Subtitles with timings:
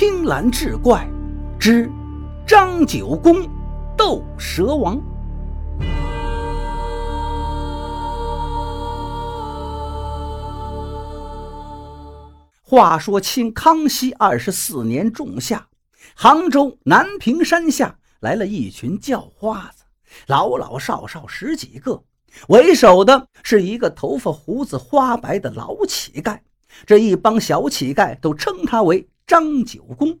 [0.00, 1.10] 青蓝志怪
[1.58, 1.90] 之
[2.46, 3.34] 张九公
[3.96, 4.96] 斗蛇王。
[12.62, 15.66] 话说清康熙二十四年仲夏，
[16.14, 19.82] 杭州南屏山下来了一群叫花子，
[20.28, 22.04] 老老少少十几个，
[22.46, 26.38] 为首的是一个头发胡子花白的老乞丐。
[26.86, 30.18] 这一帮小乞丐都称他为张九公。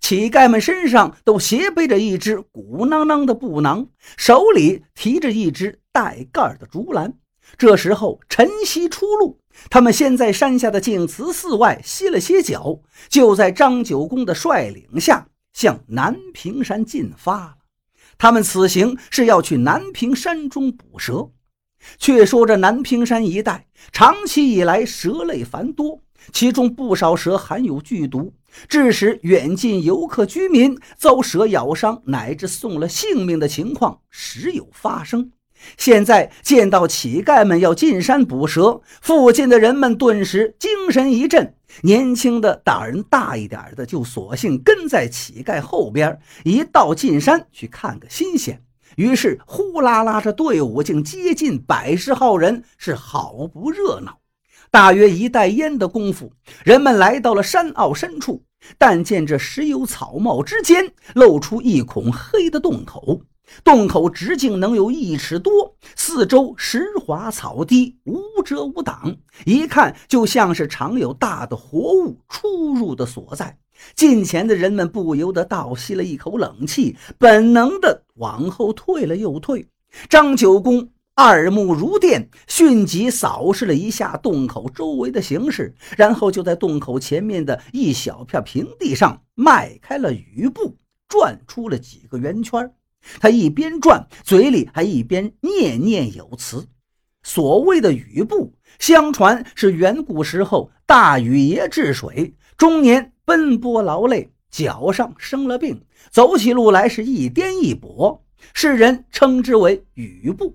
[0.00, 7.14] 乞丐们身上都斜背着一只鼓囊囊的布囊，手里提着一只带盖的竹篮。
[7.56, 9.40] 这时候晨曦初露。
[9.70, 17.54] 他们先在山下的净慈寺外歇了歇脚，就在张九公的率领下向南屏山进发了。
[18.16, 21.30] 他们此行是要去南屏山中捕蛇。
[21.96, 26.02] 却说这南屏山一带长期以来蛇类繁多，
[26.32, 28.32] 其中不少蛇含有剧毒，
[28.68, 35.30] 致使远近游客居民遭蛇咬伤，乃至送了性命的情况时有发生。
[35.76, 41.54] 现在见到乞丐们要进山捕蛇，附近的人们顿时精神一振。
[41.82, 48.62] 年轻的胆儿大一点的，就索性跟在乞丐后边，一道进山去看个新鲜。
[48.96, 54.18] 于是呼啦啦这队伍竟接近百十号人，是好不热闹。
[54.70, 56.32] 大约一袋烟的功夫，
[56.64, 58.44] 人们来到了山坳深处，
[58.76, 63.22] 但见这石油草帽之间露出一孔黑的洞口。
[63.64, 69.16] 洞口直径能有一尺多，四周石滑草低，无遮无挡，
[69.46, 73.58] 一看就像是常有大的活物出入的所在。
[73.94, 79.66] 近前的人们不由得倒吸了一口冷气，本能的往后退了又退。
[80.10, 90.76] 张九公二目如电，迅即扫视了一下洞口周围的形势，然后就在洞口前面的一小片平地上迈开了雨步，
[91.08, 92.72] 转出了几个圆圈。
[93.18, 96.68] 他一边转，嘴里还一边念念有词。
[97.24, 105.82] 所谓的雨布，相传是远古时候大禹爷治水，终年奔波劳累，脚上生了病，
[106.12, 108.20] 走起路来是一颠一跛，
[108.54, 110.54] 世人称之为雨布。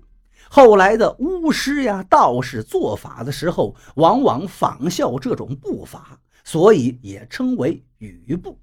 [0.56, 8.56] 后来的巫师呀、道士做法的时候，往往仿效这种步伐，所以也称为雨布。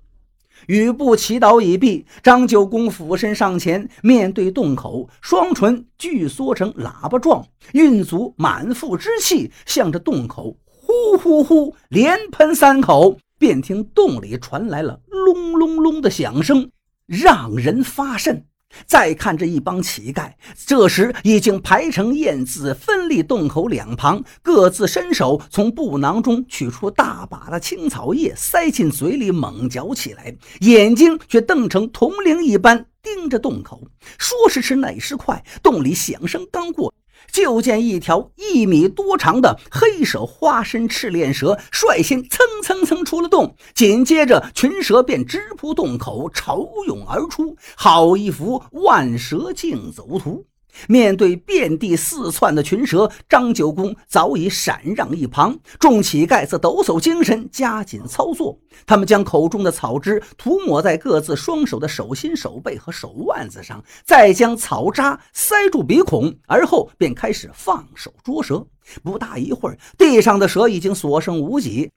[0.68, 16.72] 雨布祈祷已毕，张九公俯身上前，面对洞口，双唇聚缩成喇叭状，运足满腹之气，向着洞口呼呼呼连喷三口，便听洞里传来了隆隆隆的响声，
[17.06, 18.46] 让人发瘆。
[18.86, 20.32] 再看这一帮乞丐，
[20.66, 33.82] 这时已经排成燕字，分立洞口两旁，各自伸手从布囊中取出大把的青草叶，塞进嘴里猛嚼起来，眼睛却瞪成铜铃一般盯着洞口。
[34.18, 36.94] 说时迟，那时快，洞里响声刚过。
[37.32, 50.46] 就见一条一米多长的黑色花身赤练蛇率先蹭蹭蹭出了洞，紧接着群蛇便直扑洞口，潮涌而出，好一幅万蛇竞走图。
[50.88, 58.58] 面对遍地四窜的群蛇，张九公早已闪让一旁，众乞丐则抖擞精神，加紧操作。
[58.86, 68.66] 他们将口中的草汁涂抹在各自双手的手心、手背和手腕子上，再将草渣塞住鼻孔，而后便开始放手捉蛇。
[69.04, 71.92] 不大一会儿，地上的蛇已经所剩无几。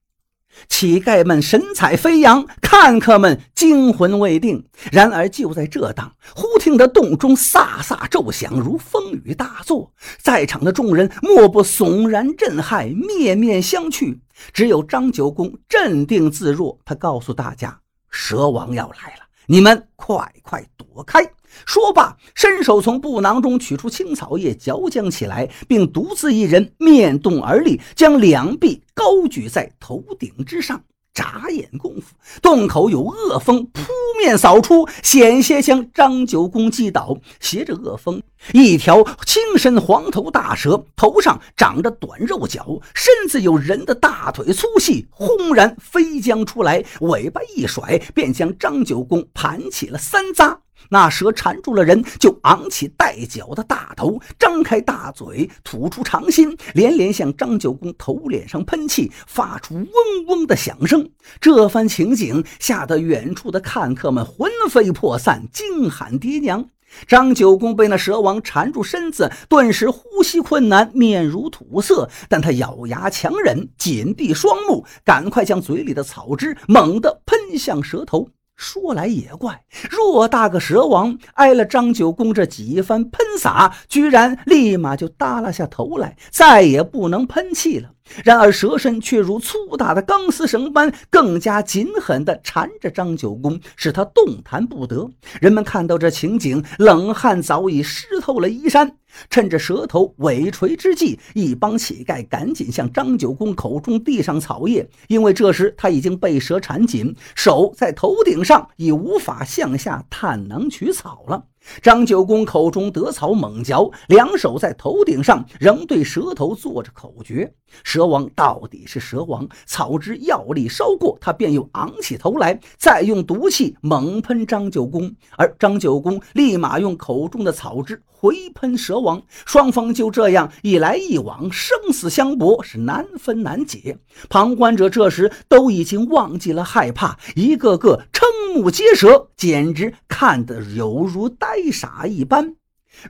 [0.68, 4.64] 乞丐们神采飞扬，看客们惊魂未定。
[4.90, 9.92] 然而就在这当，忽听得洞中飒飒骤响，如风雨大作。
[10.18, 14.18] 在场的众人莫不悚然震撼，面面相觑。
[14.52, 21.24] 只有张九公镇定自若，他告诉大家：“蛇王要来了，你们快快躲开。”
[21.66, 30.82] 说罢，伸手从布囊中取出青草叶，嚼浆起来，并独自一人面动而立，将两臂高举在头顶之上。
[31.12, 33.82] 眨眼功夫，洞口有恶风扑
[34.18, 37.16] 面扫出，险些将张九公击倒。
[37.38, 38.20] 携着恶风，
[38.52, 50.63] 一条青身黄头大蛇，头上长着短肉角，身子有人的大腿粗细，轰然飞将出来，尾巴一甩，便将张九公盘起了三匝。
[50.90, 59.86] 那蛇缠住了人，就昂起带角的大头，张开大嘴，吐出长心，连连向张九公头脸上喷气，发出嗡
[60.28, 61.08] 嗡的响声。
[61.40, 66.68] 这番情景吓得远处的看客们魂飞魄散，惊喊爹娘。
[67.08, 72.08] 张九公被那蛇王缠住身子，顿时呼吸困难，面如土色。
[72.28, 78.28] 但他咬牙强忍，紧闭双目，赶快将嘴里的草汁猛地喷向蛇头。
[78.56, 87.90] 说来也怪，偌大个蛇王挨了张九公这几番喷洒，居然立马就耷拉下头来，再也不能喷气了。
[88.22, 95.10] 然而蛇身却如粗大的钢丝绳般，更加紧狠地缠着张九公，使他动弹不得。
[95.40, 98.96] 人们看到这情景，冷汗早已湿透了衣衫。
[99.30, 111.44] 趁着蛇头尾垂之际，一帮乞丐赶紧向张九公口中递上草叶，因为这时他已经被蛇缠紧，手在头顶上已无法向下探囊取草了。
[111.80, 117.50] 张九公口中得草猛嚼，两手在头顶上仍对蛇头做着口诀。
[117.82, 129.03] 蛇王到底是蛇王，草汁药力稍过，他便又昂起头来，再用毒气猛喷张九公，而张九公立马用口中的草汁回喷蛇王。
[129.44, 133.98] 双方就这样一来一往，生死相搏，是难分难解。
[134.28, 141.28] 旁观者这时都已经忘记了害怕，一个个瞠目结舌，简直看得犹如。
[141.28, 142.54] 呆傻一般，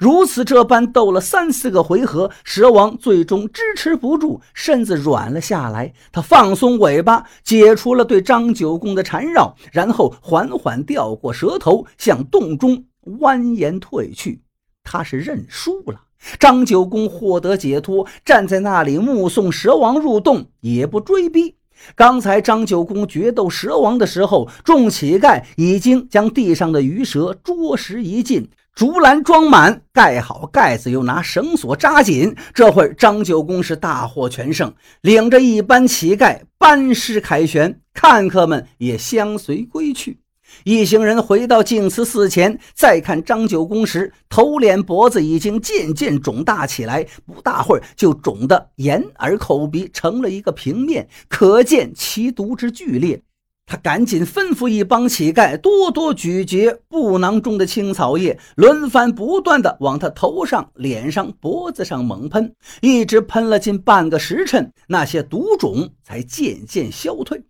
[0.00, 5.92] 如此这般斗了三四个回合，蛇王最终支持不住，身子软了下来。
[6.10, 12.84] 他放松尾巴，解除了对张九公的缠绕，然后缓缓掉过蛇头，向洞中
[13.20, 14.43] 蜿蜒退去。
[14.84, 16.02] 他是认输了。
[16.38, 21.56] 张九公获得解脱，站在那里目送蛇王入洞，也不追逼。
[21.94, 32.34] 刚才张九公决斗蛇王的时候，众乞丐已经将地上的鱼蛇捉食一尽，竹篮装满，盖好盖子，又拿绳索扎紧。
[32.54, 34.72] 这会儿张九公是大获全胜，
[35.02, 40.20] 领着一班乞丐班师凯旋，看客们也相随归去。
[40.62, 53.22] 一行人回到净慈寺前，再看张九公时，头脸脖子已经渐渐肿大起来，不大会儿就肿得眼耳口鼻成了一个平面，可见其毒之剧烈。
[53.66, 67.42] 他赶紧吩咐一帮乞丐多多咀嚼布囊中的青草叶，轮番不断的往他头上、脸上、脖子上猛喷，一直喷了近半个时辰，那些毒肿才渐渐消退。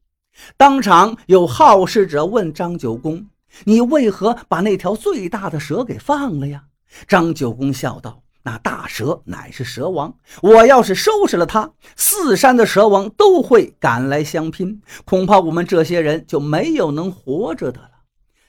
[0.56, 3.26] 当场有好事者问张九公
[3.64, 6.64] ：“你为何把那条最大的蛇给放了呀？”
[7.08, 17.90] 张九公笑道：“那大蛇乃是蛇王，我要是收拾了它，四山的蛇王都会赶来相拼，恐怕我们这些人就没有能活着的了。”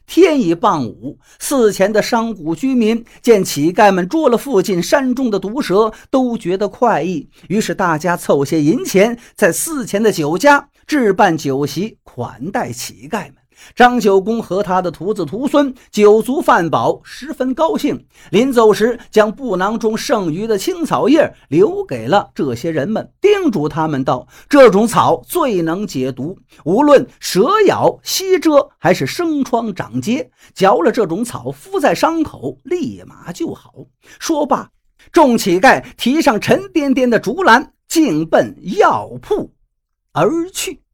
[0.07, 10.69] 天已傍午，寺前的商贾居民见乞丐们捉了附近山中的毒蛇，都觉得快意，于是大家凑些银钱，在寺前的酒家。
[10.87, 13.35] 置办酒席款待乞丐们，
[13.73, 18.05] 张九公和他的徒子徒孙酒足饭饱，十分高兴。
[18.29, 33.73] 临走时，将布囊中剩余的青草叶留给了这些人们，叮嘱他们道：“这种草最能解毒，无论蛇咬、吸蛰还是生疮长疖，嚼了这种草敷在伤口，立马就好。”
[34.19, 34.69] 说罢，
[35.11, 39.54] 众乞丐提上沉甸甸的竹篮，径奔药铺。
[40.15, 40.84] 而去。